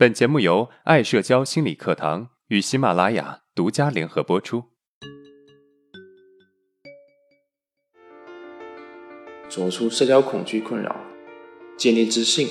[0.00, 4.64] 本节目由爱社交心理课堂与喜马拉雅独家联合播出。
[9.50, 10.96] 走出社交恐惧困扰，
[11.76, 12.48] 建立自信，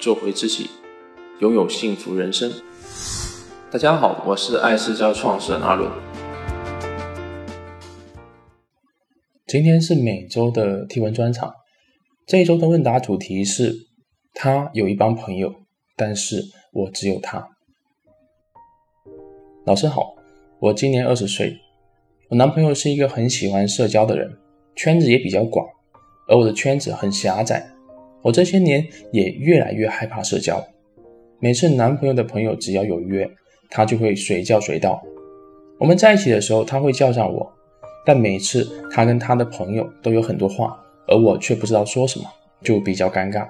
[0.00, 0.68] 做回自己，
[1.38, 2.50] 拥有幸福人生。
[3.70, 5.88] 大家好，我是爱社交创始人阿伦。
[9.46, 11.54] 今天是每周的提问专场，
[12.26, 13.76] 这一周的问答主题是：
[14.34, 15.54] 他有一帮朋友，
[15.96, 16.42] 但是
[16.72, 17.48] 我只有他。
[19.64, 20.14] 老师好，
[20.58, 21.58] 我今年二十岁，
[22.28, 24.36] 我男朋友是一个很喜欢社交的人，
[24.74, 25.66] 圈子也比较广。
[26.28, 27.68] 而我的圈子很狭窄，
[28.22, 30.64] 我这些年也越来越害怕社交。
[31.40, 33.28] 每次男朋友的朋友只要有约，
[33.68, 35.02] 他就会随叫随到。
[35.78, 37.52] 我们在一起的时候，他会叫上我，
[38.06, 42.26] 但每次他跟他的朋友都有很多话，而我却不知道说什么，
[42.62, 43.48] 就比较尴尬。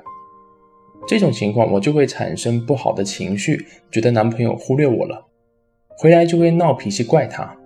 [1.06, 5.26] 这种情况我就会产生不好的情绪，觉得男朋友忽略我了，
[5.96, 7.56] 回来就会闹脾气怪他，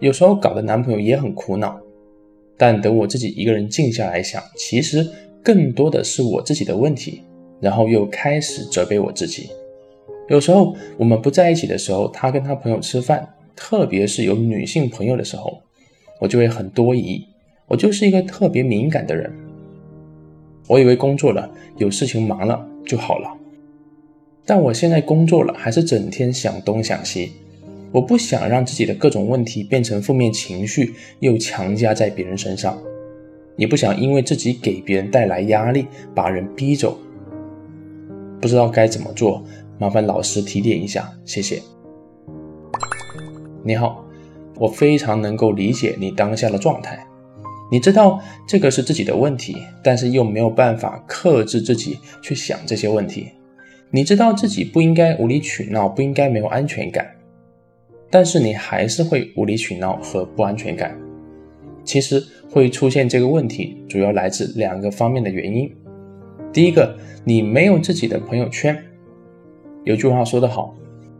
[0.00, 1.80] 有时候搞得男朋友也很苦恼。
[2.56, 5.04] 但等我自己一个人静下来想，其实
[5.42, 7.22] 更多的是我自己的问题，
[7.60, 9.50] 然后又开始责备我自己。
[10.28, 15.60] 有时候我们不在一起的时候，他跟他朋友吃饭，特别是有女性朋友的时候，
[16.20, 17.26] 我就会很多疑。
[17.66, 19.32] 我就是一个特别敏感的人，
[20.66, 23.30] 我以为工作了有事情忙了就好了，
[24.46, 27.32] 但我现在工作了，还是整天想东想西。
[27.92, 32.76] 我不想让自己的各种问题变成负面情绪，又强加在别人身上，
[33.56, 36.98] 也不想因为自己给别人带来压力，把人逼走。
[38.40, 39.44] 不知道该怎么做，
[39.78, 41.62] 麻烦老师提点一下，谢谢。
[43.62, 44.04] 你好，
[44.56, 47.06] 我非常能够理解你当下的状态。
[47.74, 53.30] 你知道这个是自己的问题，但是又没有办法克制自己去想这些问题。
[53.90, 57.04] 你知道自己不应该无理取闹，不应该没有安全感。
[58.12, 60.96] 但是你还是会无理取闹和不安全感。
[61.82, 65.68] 其实会出现这个问题，主要来自两个方面的原因。
[66.52, 68.80] 第一个，你没有自己的朋友圈。
[69.82, 70.72] 有句话说得好，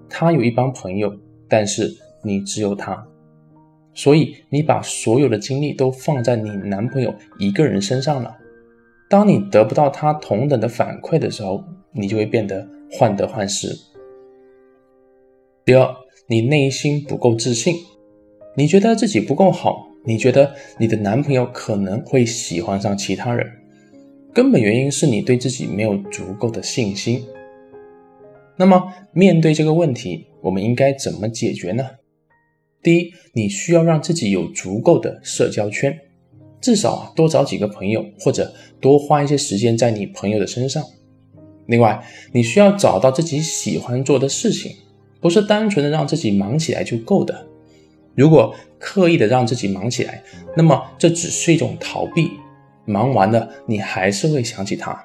[0.08, 1.12] 他有一帮朋友，
[1.48, 1.92] 但是
[2.22, 3.04] 你只有他。
[3.94, 8.36] 所以你把所有的精力都放在你男朋友一个人身上了。
[9.08, 13.68] 当你得不到他同等的反馈的时候，你就会变得患得患失。
[15.64, 15.94] 第二。
[16.26, 17.74] 你内心不够自信，
[18.56, 23.46] 你觉得自己不够好，你觉得你的男朋友可能会喜欢上其他人，
[24.32, 27.22] 根本原因是你对自己没有足够的信心。
[28.56, 31.84] 那么面对这个问题，我们应该怎么解决呢？
[32.84, 35.98] 第一，你需要让自己有足够的社交圈，
[36.60, 40.84] 至少啊多找几个朋友，或者多花一些时间在你朋友的身上。
[41.66, 44.70] 另外，你需要找到自己喜欢做的事情。
[45.18, 47.46] 不是单纯的让自己忙起来就够的。
[48.14, 50.22] 如果刻意的让自己忙起来，
[50.54, 52.30] 那么这只是一种逃避。
[52.84, 55.02] 忙完了，你还是会想起他，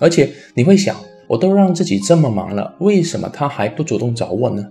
[0.00, 0.96] 而且你会想：
[1.28, 4.68] 我都让自己这么忙了，为什么他还不主动找我呢？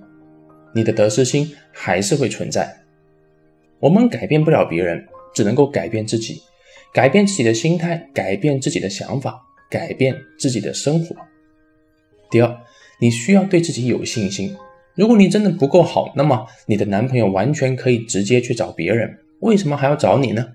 [0.76, 2.78] 你的得失心还是会存在。
[3.80, 5.04] 我们改变不了别人，
[5.34, 6.42] 只能够改变自己，
[6.94, 11.16] 改变自己的心态，改变自己的想法，改变自己的生活。
[12.30, 12.58] 第二，
[13.00, 14.54] 你需要对自己有信心。
[14.96, 19.10] 如果你真的不够好，那么你的男朋友完全可以直接去找别人，
[19.42, 20.46] 为什么还要找你呢？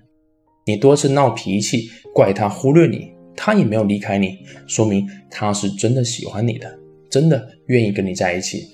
[0.65, 8.67] 你多次闹脾气，怪他忽略你，他也没有离开你，说明他是真的喜欢你的，真的愿意跟你在一起，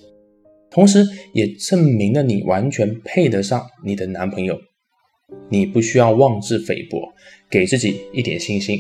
[0.78, 4.56] 同时也证明了你完全配得上你的男朋友。
[5.50, 7.02] 你不需要妄自菲薄，
[7.50, 8.80] 给自己一点信心。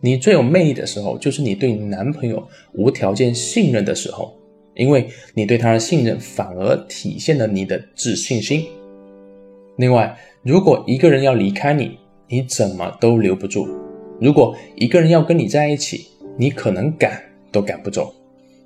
[0.00, 4.32] 你最有魅力的时候，就是你对男朋友无条件信任的时候。
[4.76, 8.64] 因为你对他的信任，反而体现了你的自信心。
[9.78, 11.98] 另外，如果一个人要离开你，
[12.28, 13.66] 你怎么都留不住；
[14.20, 16.06] 如果一个人要跟你在一起，
[16.38, 17.20] 你可能赶
[17.50, 18.14] 都赶不走。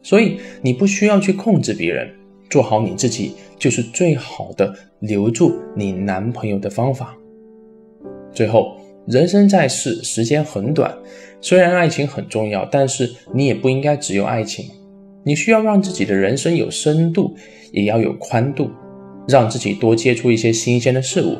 [0.02, 2.08] 所以，你不需要去控制别人，
[2.48, 7.16] 做好你自己就是最好的留住你男朋友的方法。
[8.32, 8.76] 最后，
[9.06, 10.96] 人生在世，时间很短，
[11.40, 14.70] 虽然爱情很重要，但是你也不应该只有爱情。
[15.22, 17.34] 你需要让自己的人生有深度，
[17.72, 18.70] 也要有宽度，
[19.28, 21.36] 让自己多接触一些新鲜的事物，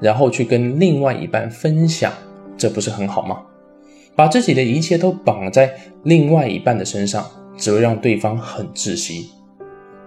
[0.00, 2.12] 然后去跟另外一半分享，
[2.56, 3.42] 这不是很好吗？
[4.16, 5.72] 把自己的一切都绑在
[6.02, 7.24] 另外一半的身上，
[7.56, 9.30] 只会让对方很窒息。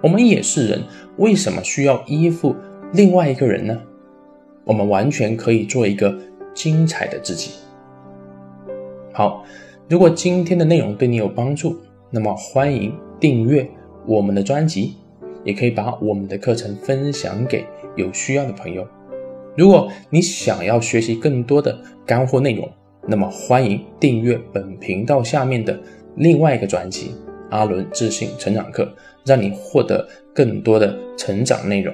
[0.02, 0.84] 我们也是人
[1.18, 2.56] 为什么需要依附
[2.94, 3.80] 另外一个人呢？
[4.66, 6.18] 我们完全可以做一个
[6.54, 7.52] 精彩的自己。
[9.12, 9.46] 好
[9.88, 11.78] 如果今天的内容对你有帮助
[12.10, 13.70] 那么欢迎订阅
[14.06, 14.96] 我们的专辑
[15.44, 17.66] 也可以把我们的课程分享给
[17.96, 18.88] 有需要的朋友。
[19.56, 22.68] 如果你想要学习更多的干货内容
[23.08, 25.80] 那么欢迎订阅本频道下面的
[26.16, 27.12] 另外一个专辑。
[27.54, 28.92] 阿伦自信成长课
[29.24, 31.94] 让你获得更多的成长内容。